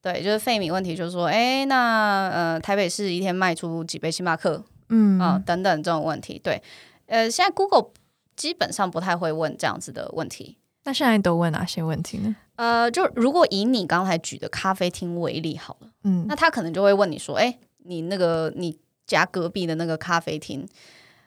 [0.00, 4.62] 对，就是费米问题，就是说，哎，那呃，台北市一天卖出几杯星巴克？
[4.90, 6.38] 嗯啊、呃，等等这种问题。
[6.38, 6.62] 对，
[7.06, 7.90] 呃，现在 Google
[8.36, 10.57] 基本上不太会问这样子的问题。
[10.88, 12.34] 那现在都问哪些问题呢？
[12.56, 18.74] 呃，就如果以你刚才举的咖啡厅为例好了，嗯，那他可能就会问你说，哎，你那个你
[19.06, 20.66] 家隔壁的那个咖啡厅，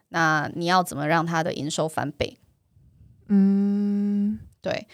[0.10, 2.40] 那你要怎么让它的营收翻倍？
[3.28, 4.88] 嗯，对，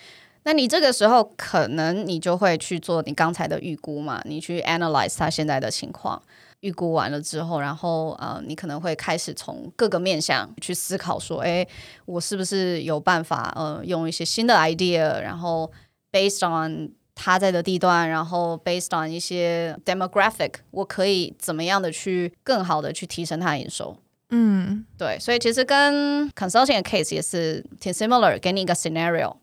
[0.44, 6.22] 那你这个时候可能你就会去做你刚才的预估嘛，你去 analyze 他现在的情况，
[6.62, 11.68] 预估完了之后，然后呃，你可能会开始从各个面向去思考说，哎，
[12.06, 15.72] 我是不是有办法呃，用一些新的 idea，然后
[16.10, 23.98] Based on 他在的地段，然后 based on 一些 demographic，我可以怎么样的去更好的去提升他的营收？
[24.30, 29.36] 嗯，对，所以其实跟 consulting 的 case 也是挺 similar，给你一个 scenario，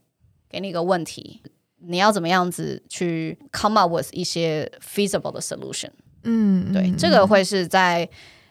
[0.49, 1.43] 给你一个问题，
[1.87, 5.91] 你要怎么样子去 come up with 一些 feasible 的 solution？
[6.25, 8.09] 嗯，对，这个会是在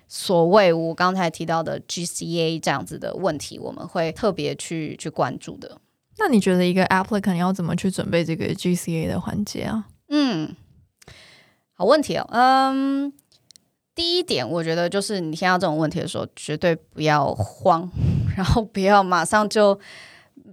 [0.08, 5.80] 所谓我刚才提到的 GCA 这样子的问题，我们会特别去去关注的。
[6.18, 9.88] 那你觉得一个 applicant 要怎么去准备这个 GCA 的环节啊？
[10.10, 10.56] 嗯，
[11.74, 12.28] 好问题哦。
[12.32, 13.12] 嗯，
[13.96, 17.90] 第一点，我觉得就是你听到这种问题的时候，绝对不要慌，
[18.38, 19.80] 然后不要马上就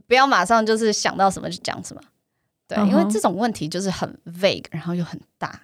[0.06, 2.00] 不要马上就是想到什么就讲什么。
[2.66, 5.60] 对，因为这种问题就是很 vague，然后又很大。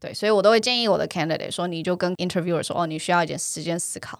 [0.00, 4.18] 对，所以我都会建议我的 candidate 说，你就跟 interviewer 说，哦，你需要一点时间思考。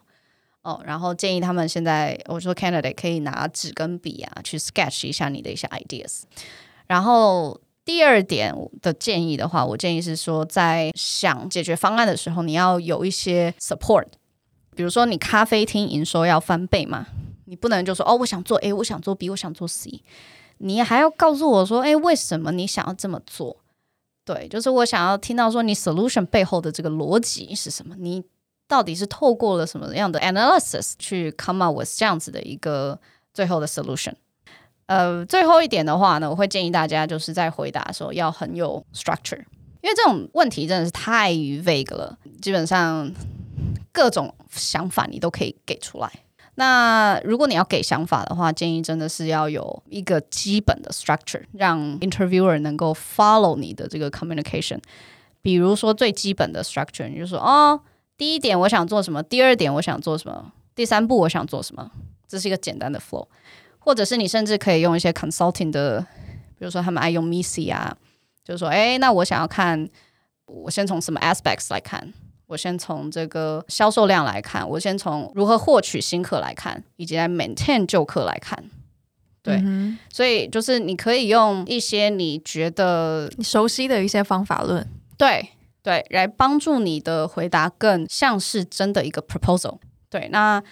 [0.62, 6.24] 哦，然后建议他们现在，我说 candidate 可以拿纸跟笔啊，去 sketch 一下你的一些 ideas。
[6.86, 14.04] 然后第二点的建议的话，我建议是说，在想解决方案的时候，你要有一些 support。
[14.76, 17.06] 比如说，你咖啡厅营收要翻倍嘛，
[17.46, 20.02] 你不能就说哦，我想做 A，我想做 B，我想做 C。
[20.58, 23.56] 你还要告诉我说，哎，为什么你想要这么做？
[24.32, 27.94] 对，就是我想要听到说，你 solution 背后的这个逻辑是什么？
[27.98, 28.22] 你。
[28.70, 32.96] 到底是透过了什么样的 analysis 去 come up with 这样子的一个
[33.34, 34.12] 最后的 solution？
[34.86, 39.40] 呃，最后一点的话呢，我会建议大家就是在回答的时候要很有 structure，
[39.80, 43.10] 因为这种问题真的是太 vague 了，基本上
[43.90, 46.08] 各种想法你都可以给出来。
[46.60, 54.78] 那如果你要给想法的话，建议真的是要有一个基本的 structure，让 interviewer 能够 follow 你的这个 communication。
[55.40, 57.80] 比如说最基本的 structure，你就说哦。
[58.18, 59.22] 第一点，我想做什么？
[59.22, 60.52] 第二点，我想做什么？
[60.74, 61.90] 第三步，我想做什么？
[62.28, 63.26] 这是一个简单的 flow，
[63.78, 66.06] 或者是你甚至可以用一些 consulting 的，
[66.58, 67.96] 比如说他们爱用 missy 啊，
[68.44, 69.88] 就是说，哎，那我想要看，
[70.44, 72.12] 我先从什么 aspects 来看？
[72.50, 78.62] 我先从这个销售量来看，我先从如何获取新客来看，以及来 maintain 旧客来看。
[79.40, 84.86] 对，嗯、所以就是你可以用一些你觉得你熟悉的一些方法论，
[85.16, 85.50] 对。
[85.82, 89.78] 对，来帮助你的回答更像是真的一个 proposal。
[90.10, 90.62] 对，那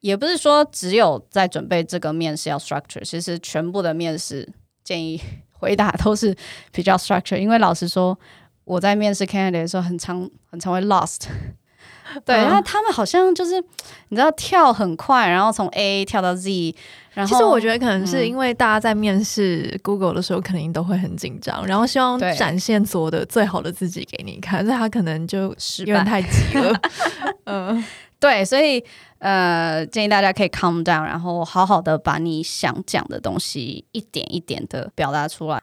[0.00, 5.20] 也不是说只有在准备这个面试要 structure，其实全部的面试建议
[5.56, 6.36] 回答都是
[6.72, 7.38] 比较 structure。
[7.38, 8.18] 因为老实说，
[8.66, 11.22] 我在面试 candidate 的时候，很常很常会 lost。
[12.24, 13.60] 对，然后他们好像就是
[14.08, 16.74] 你知道跳很快，然后从 A 跳到 Z。
[17.12, 26.80] 然后其实我觉得可能是因为大家在面试 Google 的时候，肯定都会很紧张，然后希望展现所有的最好的自己给你看，所以他可能就有点太急了。
[27.44, 27.84] 嗯，
[28.20, 28.82] 对，所以
[29.18, 35.62] 呃，建议大家可以 calm down，然后好好的把你想讲的东西一点一点的表达出来。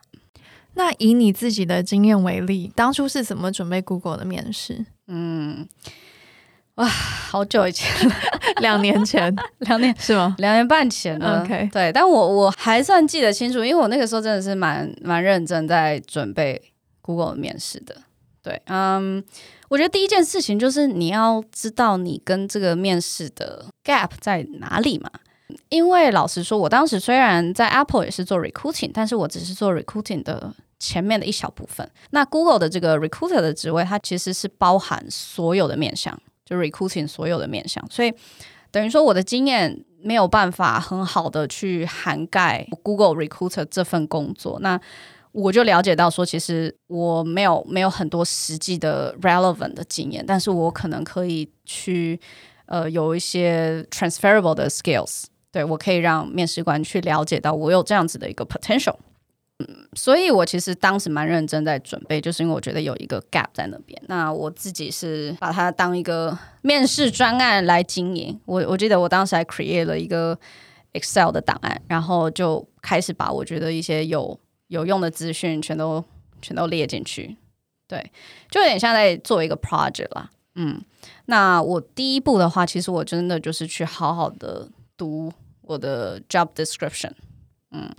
[0.75, 4.85] 那以你自己的经验为例，当初是怎么准备 Google 的面试？
[5.07, 5.67] 嗯。
[6.75, 8.15] 哇，好久以前了，
[8.59, 10.35] 两年前， 两年是吗？
[10.39, 11.43] 两年半前了。
[11.43, 16.59] OK，对，但我我还算记得清楚，因为我那个时候真的是蛮蛮认真在准备
[17.03, 17.95] Google 面试的。
[18.41, 19.23] 对，嗯，
[19.69, 25.11] 我觉得第一件事情就是你要知道你跟这个面试的 gap 在哪里嘛。
[25.69, 31.89] 因为老实说，我当时虽然在 Apple 也是做 recruiting，但是我只是做 recruiting 的前面的一小部分。
[32.11, 38.13] 那 Google 的这个 recruiter 的职位，它其实是包含所有的面向，就 recruiting 所有的面向，所以
[38.71, 44.59] 等于说我的经验没有办法很好的去涵盖 Google recruiter 这份工作。
[44.59, 44.79] 那
[45.31, 52.19] 我就了解到说，其实我没有没有很多实际的 relevant 的经验，但是我可能可以去
[52.67, 55.23] 呃有一些 transferable 的 skills。
[55.53, 58.95] 对，我可以让面试官去了解到我有这样子的一个 potential，
[59.59, 64.01] 嗯，所以我其实当时蛮认真在准备，就是因为我觉得有一个 gap 在那边。
[64.07, 68.41] 那我自己是把它当一个面试专案来经营。
[68.45, 70.35] 我我记得我当时还 create 了一个
[70.93, 74.39] Excel 的档案，然后就开始把我觉得一些有
[74.69, 76.03] 有用的资讯全都
[76.41, 77.37] 全都列进去。
[77.87, 78.11] 对，
[78.49, 80.31] 就有点像在做一个 project 啦。
[80.55, 80.81] 嗯，
[81.25, 85.31] 那我第一步的话，其实我真的就是去好好的读。
[85.65, 87.09] 我的 job description，
[87.71, 87.89] 嗯，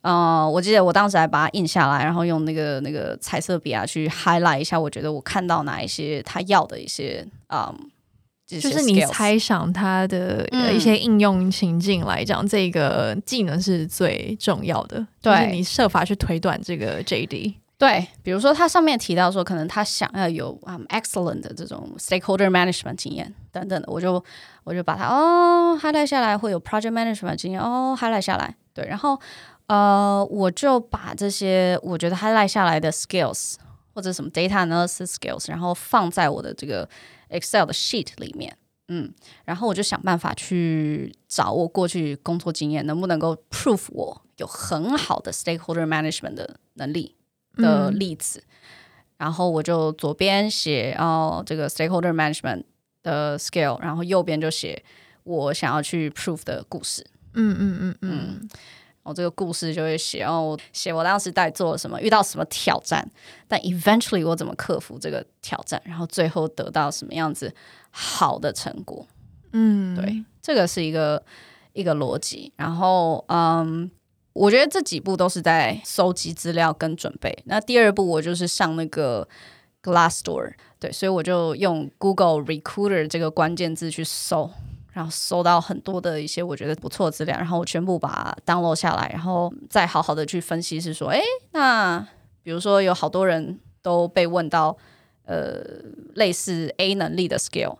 [0.00, 7.78] 呃，我记得我当时还把它印下来，然后用那个那个彩色笔啊去 highlight 一下，我觉得我看到哪一些他要的一些，嗯，
[8.46, 17.52] 就是你猜想他的一些应用情境来讲，嗯、这个技能是最重要的，对，就是你设法去推断这个 JD。
[17.86, 24.24] 对，比如说他上面提到说，可能他想要有啊、excellent 的这种 stakeholder management 经验等等的，我就
[24.64, 29.20] 我就把它哦 highlight 下来，会有 project management 经验哦 highlight 下来，对，然后
[29.66, 33.56] 呃我就把这些我觉得 highlight 下来的 skills
[33.92, 36.88] 或者什么 data analysis skills，然后放在我的这个
[37.28, 38.56] Excel 的 sheet 里面，
[38.88, 39.12] 嗯，
[39.44, 47.14] 然后我就想办法去找我过去工作经验能不能够 prove 我有很好的 stakeholder management 的能力。
[47.56, 48.50] 的例子，嗯、
[49.18, 52.64] 然后我就左边写哦这个 stakeholder management
[53.02, 54.82] 的 scale，然后右边就写
[55.24, 57.06] 我想要去 prove 的故事。
[57.34, 58.48] 嗯嗯嗯嗯，
[59.02, 63.08] 我、嗯、这个故事就会写哦，写我当时在做什么，遇到什么挑战，
[63.48, 67.54] 但 eventually 我怎么克服这个挑战，然后最后得到什么样子
[67.90, 69.06] 好的成果。
[69.52, 71.24] 嗯，对，这个是一个
[71.72, 72.52] 一个逻辑。
[72.56, 73.90] 然后嗯。
[74.34, 77.36] 我觉得这几步都是在收集资料跟准备。
[77.46, 79.26] 那第二步我就是上那个
[79.82, 84.50] Glassdoor，对，所以我就用 Google Recruiter 这个关键字去搜，
[84.92, 91.20] 然后搜到很多的一些我觉得不错的资料，然后我全部把它 download 下来，然后再好好的去分析，是说，哎，
[91.52, 92.06] 那
[92.42, 94.76] 比如说有好多人都被问到，
[95.26, 95.62] 呃，
[96.14, 97.76] 类似 A 能力的 skill，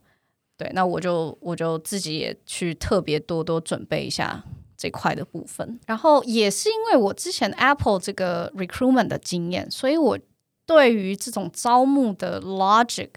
[0.56, 4.44] 对，那我就我就自己也去特别多多准备一下。
[4.84, 10.18] 这块的部分，然后也是因为我之前 Apple 这个 recruitment 的经验，所以我
[10.66, 13.08] 对于这种招募的 logic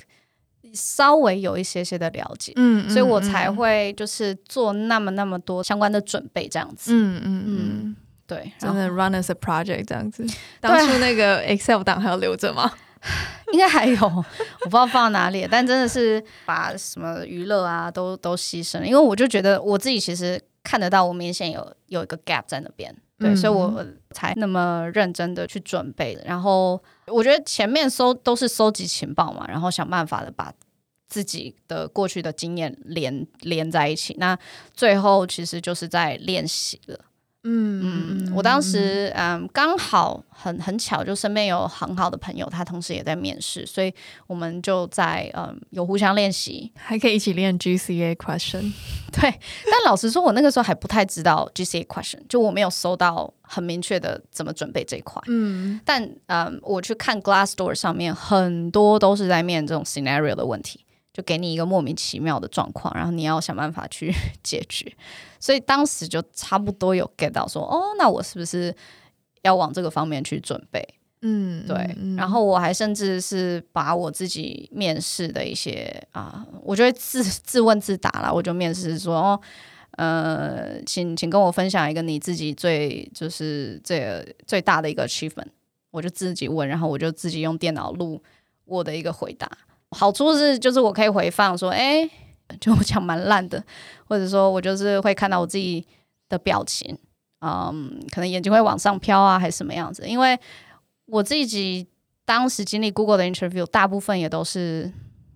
[0.73, 10.25] 稍微有一些些的了解，嗯，嗯，所以我才会就是做那么那么多相关的准备，这样子，嗯嗯嗯，对，真的 run as a project 这样子。
[10.62, 12.71] 当初那个 Excel 档还要留着吗？
[13.51, 14.23] 应该还有，我
[14.63, 20.41] 不知道放到哪里，但真的是把什么娱乐啊都都牺牲了，因为我就觉得我自己其实。
[20.67, 26.21] 看得到我明显有有一个 gap 在那边，对，嗯、所以我才那么认真的去准备的。
[26.25, 30.53] 然后我觉得前面搜都是搜集情报嘛，然后想办法的把
[31.08, 34.13] 自己的过去的经验连连在一起。
[34.19, 34.38] 那
[34.73, 36.99] 最后其实就是在练习了。
[37.43, 43.93] 嗯嗯，我当时嗯刚好很很巧，就身边有很好的朋友，他同时也在面试，所以
[44.26, 48.73] 我们就在嗯有互相练习，还可以一起练 GCA question。
[49.13, 55.21] 对，但老实说，我那个时候还不太知道 GCA question，就我没有搜到很明确的怎么准备这一块。
[55.28, 60.84] 嗯，但嗯我去看 Glassdoor 上面很多都是在面这种 scenario 的问题。
[61.17, 64.95] 就给你一个莫名其妙的状况，然后你要想办法去 解决，
[65.39, 68.71] 所以当时就差不多有 get 到说，哦，那我是不是
[69.41, 70.88] 要往这个方面去准备？
[71.23, 71.75] 嗯，对。
[71.97, 78.32] 嗯、然后我还甚至是把我自己面试的一些啊，我就会自自问自答了。
[78.32, 79.41] 我就面试说，哦，
[79.93, 85.47] 呃，请请跟我分享一个你自己最就是最最大的一个 achievement。
[85.89, 88.22] 我就自己问，然后我就自己用电脑录
[88.65, 89.49] 我的一个回答。
[89.92, 92.10] 好处是，就是我可以回放说，哎，
[92.60, 93.64] 就我讲蛮烂的，
[94.06, 95.86] 或者说我就是会看到我自己
[96.28, 96.98] 的表情，
[97.42, 100.06] 嗯，可能眼睛会往上飘啊，还是什么样子？
[100.08, 100.38] 因为
[101.06, 101.88] 我自己
[102.26, 104.92] 当时经历 Google 的 interview，大部分也都是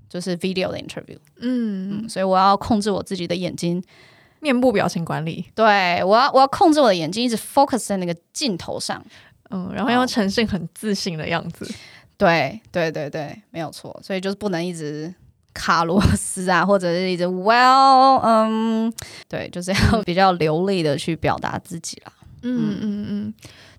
[0.09, 3.81] 就是 video 的 interview，嗯，嗯，所以我要控制我自己的眼睛，
[4.41, 9.01] 面部表情管理，对，我要我要控制我的眼睛，一直 focus 在那个镜头上，
[9.49, 11.65] 嗯，然后要呈现很自信的样子。
[12.25, 15.13] 对对对对，没有错，所以就是不能一直
[15.53, 18.93] 卡螺丝啊，或者是一直 well，嗯，
[19.27, 22.13] 对，就是要比较流利的去表达自己啦。
[22.43, 23.33] 嗯嗯嗯。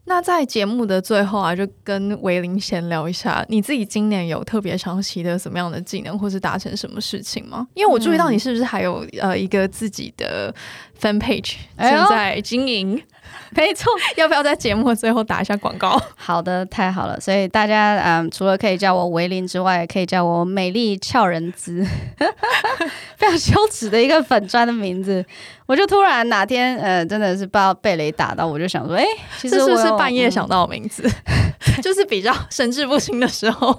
[0.04, 7.68] 那在节目的最后啊，就跟维林闲聊一下，你自己今年有特别想习得什么样的技能，或是达成什么事情吗？
[7.74, 10.52] 因为我注意到你是不是还有呃一个自己的
[11.00, 12.98] fan page 正在经营。
[12.98, 13.11] 哎
[13.54, 16.00] 没错，要不要在节目最后打一下广告？
[16.16, 17.18] 好的，太好了。
[17.20, 21.86] 所以大家嗯，除了可以叫我维林之外，可以叫我美丽俏人姿，
[23.16, 25.24] 非常羞耻的一个粉砖的名字。
[25.66, 29.04] 我就突然哪天呃，真的是不知道被雷打到，我就想说，哎，
[29.38, 31.08] 其实我是不是半夜想到的名字？
[31.80, 33.72] 就是比较神志不清的时候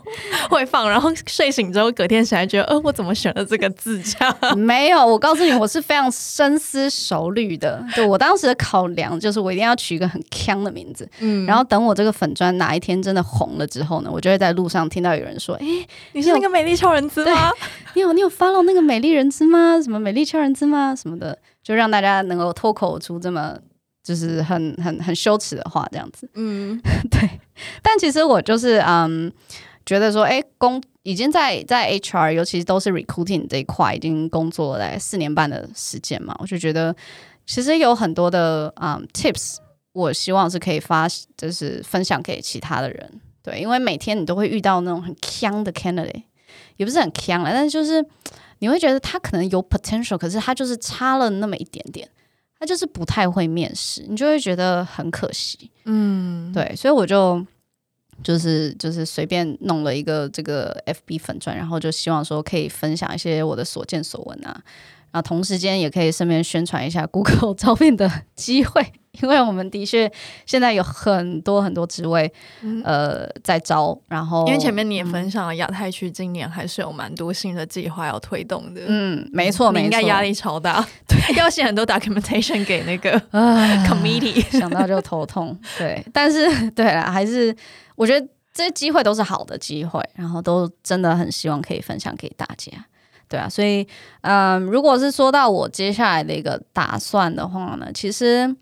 [0.49, 4.01] 会放，然后睡醒之后隔天起来觉得，呃，我怎么选了这个字？
[4.01, 7.83] 这样没有，我告诉你，我是非常深思熟虑的。
[7.93, 11.09] 对，我当时的考量就是，我一定要取一个很锵的名字。
[11.19, 15.65] 嗯，然后等我这个粉砖哪一天真的红了之后呢，我就会在路上听到有人说：“哎，
[16.13, 17.51] 你是那个美丽超人姿吗？
[17.95, 19.79] 你有你有 follow 那个美丽人姿吗？
[19.81, 20.95] 什么美丽超人姿吗？
[20.95, 23.57] 什么的，就让大家能够脱口出这么。”
[24.03, 26.29] 就是很很很羞耻的话，这样子。
[26.35, 26.77] 嗯，
[27.09, 27.39] 对。
[27.81, 29.31] 但其实我就是嗯，
[29.85, 36.93] 觉得说，哎，工已经在在 HR，尤其是都是 recruiting 这一块，已经工作了四年半的时间嘛，我就觉得
[37.45, 39.57] 其实有很多的嗯 tips，
[39.91, 43.21] 我希望是可以发，就是分享给其他的人。
[43.41, 46.23] 对，因为每天你都会遇到那种很强的 candidate，
[46.77, 48.05] 也不是很强了，但是就是
[48.59, 52.09] 你会觉得他可能有 potential，可是他就是差了那么一点点。
[52.59, 55.69] 他就是不太会面试，你就会觉得很可惜。
[55.83, 57.45] 嗯，对，所以我就
[58.23, 64.63] 就是就是随便弄了一个这个 FB 粉钻，然后就希望说可以分享一些我的所见所闻啊，
[65.13, 68.85] 然后同时间也可以顺便宣传一下 Google 招聘的机会。
[69.21, 70.11] 因为我们的确
[70.43, 73.95] 现在有很多很多职位，嗯、呃，在招。
[74.07, 78.81] 然后，因为前面你也分享了亚太区今年还是有蛮多新的计划要推动的。
[78.87, 83.11] 嗯，没错，没错，应该压力超大，对， 要写很多 documentation 给那个
[83.87, 85.55] committee，想到就头痛。
[85.77, 87.55] 对，但是对啦，还是
[87.95, 92.71] 我觉得这些机会都是好的机会，然后都真的很希望可以分享给大家。
[93.33, 93.81] 对啊，所以
[94.21, 98.55] 嗯、呃，如果是说到我接下来的一个打算的话呢，其实。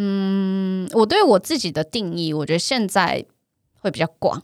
[0.00, 3.24] 嗯，我对我自己的定义，我觉得现在
[3.80, 4.40] 会比较广。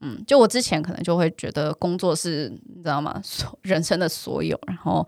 [0.00, 3.20] 嗯，就我之前可能就会觉得工作是你知道吗？
[3.22, 5.06] 所人生的所有，然后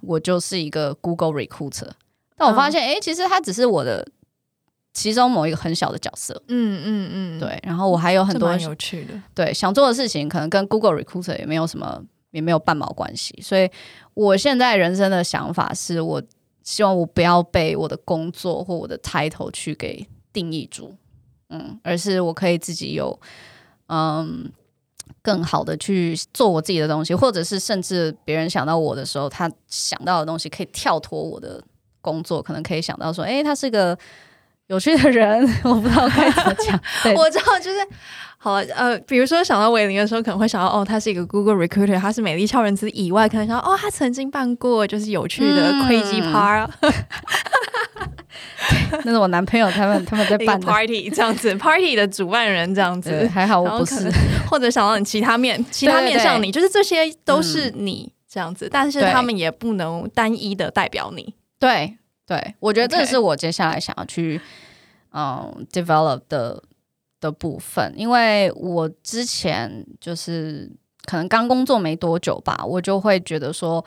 [0.00, 1.86] 我就是一个 Google Recruiter。
[1.86, 1.94] 嗯、
[2.36, 4.04] 但我发现，哎、欸，其实它只是我的
[4.92, 6.42] 其中某一个很小的角色。
[6.48, 7.60] 嗯嗯嗯，对。
[7.62, 13.38] 然后我还有很多有趣的，对想做的事情，可能跟 Google Recruiter 也没有什么，也没有半毛关系。
[13.42, 13.70] 所以
[14.14, 16.22] 我现在人生的想法是我。
[16.64, 20.94] 希望我不要被我的工作或我的 title 去给定义住，
[21.48, 23.18] 嗯，而是我可以自己有，
[23.86, 24.52] 嗯，
[25.22, 31.64] 更好的去做我自己的东西，或者是甚至别人想到我的时候，他想到的东西可以跳脱我的
[32.02, 33.98] 工作，可能可以想到说，诶，他是个
[34.66, 36.78] 有趣的人， 我不知道该怎么讲，
[37.16, 37.78] 我知道就是。
[38.40, 46.72] 好了，呃，比如说想到伟玲的时候，可能会想到哦，他是一个 Google Recruiter，他是美丽超人之以外，可能想到哦，他曾经办过就是有趣的 Crazy Party，
[49.04, 54.08] 那是我男朋友他们他们在办 party 这样子，party 的主办人这样子，还好我不是，
[54.48, 61.34] 或者想到你其他面，其他面向你，就是这些都是你这样子，嗯、但是他们也不能单一的代表你。
[61.58, 64.40] 对对，我觉得这是我接下来想要去
[65.12, 66.62] 嗯 develop 的。
[67.20, 70.70] 的部分，因为我之前就是
[71.04, 73.84] 可能刚工作没多久吧，我就会觉得说，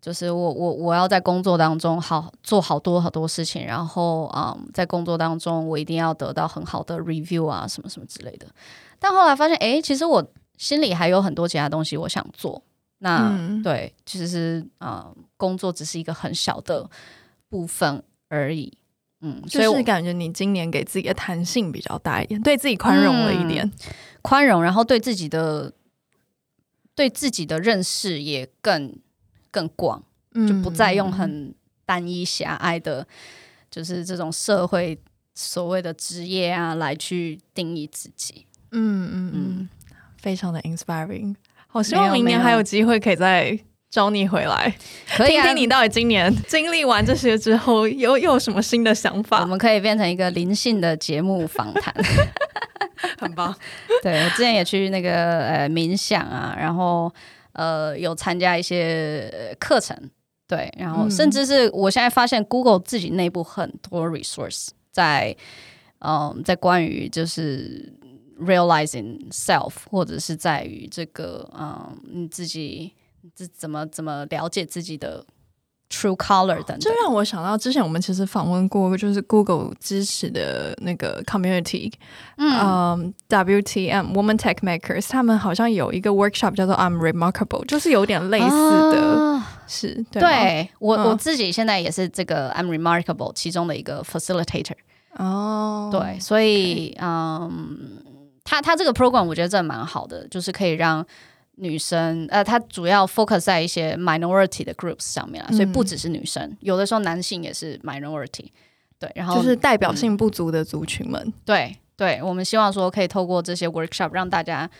[0.00, 8.46] 就是我我我要在工作当中好做好多好多事情，然后嗯，在工作当中我一定要得到很好的 review 啊，什么什么之类的。
[8.98, 10.24] 但后来发现，哎，其实我
[10.56, 12.62] 心里还有很多其他东西我想做。
[12.98, 16.88] 那、嗯、对，其实啊、嗯，工作只是一个很小的
[17.50, 18.72] 部分而已。
[19.20, 23.70] 嗯，就是感觉你今年给自己的弹性比较大一点，对自己宽容了一点，
[24.20, 25.72] 宽、嗯、容，然后对自己的
[26.94, 28.94] 对自己的认识也更
[29.50, 30.04] 更广，
[30.46, 31.54] 就不再用很
[31.86, 33.06] 单一狭隘的，
[33.70, 35.00] 就是这种社会
[35.34, 38.46] 所谓的职业啊来去定义自己。
[38.72, 39.68] 嗯嗯嗯，
[40.18, 41.34] 非常的 inspiring，
[41.68, 43.58] 好希望明年还有机会可以再。
[43.90, 44.74] 找你回来，
[45.16, 49.40] 可以、啊、听听你到底今年经历完这些之后，有有什么新的想法？
[49.40, 51.94] 我们可以变成一个灵性的节目访谈，
[53.18, 53.54] 很棒。
[54.02, 57.10] 对，我之前也去那个呃冥想啊，然后
[57.52, 59.96] 呃有参加一些课程，
[60.46, 65.34] 对，然后甚至是我现在发现 Google 自己内部很多 resource 在，
[66.00, 67.94] 嗯、呃，在关于就是
[68.40, 72.92] realizing self，或者是在于这个嗯你自己
[73.34, 75.24] 这怎么怎么了解自己的。
[75.88, 81.92] True Color 等等，这让我想到之前我们其实访问过，就是 Google 支持的那个 Community，
[82.38, 94.74] 嗯、um,，WTM Woman Tech Makers，他们好像有一个 workshop 叫做 I'm Remarkable，就是有点类似的，啊、是对，对我、嗯、我自己现在也是这个 I'm Remarkable 其中的一个 facilitator
[95.18, 98.02] 哦，对，所以.嗯，
[98.42, 101.06] 他他这个 program 我觉得真的蛮好的，就是可以让。
[101.56, 108.50] 女生，呃，它主要 focus 在一些 minority 的 groups 上面啊，所以不只是女生，嗯、有的时候男性也是 minority，
[108.98, 114.70] 对，然后就是代表性不足的族群们，嗯、对，对，我们希望说可以透过这些 workshop 让大家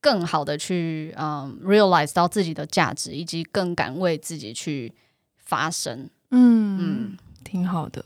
[0.00, 4.92] 更好的去，嗯，realize 到自己的价值，以及更敢为自己去
[5.38, 6.78] 发声，嗯。
[6.78, 7.18] 嗯。
[7.44, 8.02] 挺好的，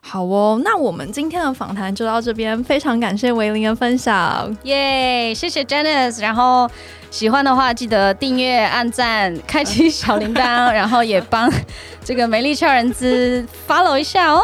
[0.00, 0.60] 好哦。
[0.62, 5.34] 那我们今天的访谈就到这边，非常感谢维林的分享，耶！
[5.34, 6.20] 谢谢 Janice。
[6.20, 6.70] 然后
[7.10, 11.50] 喜欢的话，记得订阅、按赞、开启小铃铛， 然后也帮
[12.04, 14.40] 这个美丽俏人资 follow 一下哦。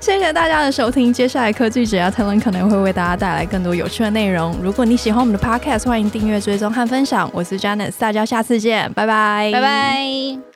[0.00, 4.56] 谢谢大家的收听，接下来科技只要谈论可能会为大家带来更多有趣的内容。
[4.62, 7.30] 如果你喜欢我们的 Podcast，欢迎订阅、追踪和分享。
[7.34, 10.55] 我是 Janice，大家下次见，拜拜，拜拜。